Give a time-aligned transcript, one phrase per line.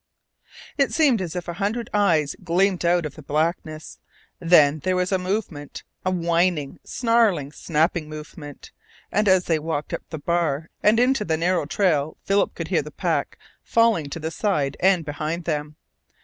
[0.79, 3.99] It seemed as if a hundred eyes gleamed out of the blackness;
[4.39, 8.71] then there was a movement, a whining, snarling, snapping movement,
[9.11, 12.81] and as they walked up the bar and into a narrow trail Philip could hear
[12.81, 15.75] the pack falling out to the side and behind them.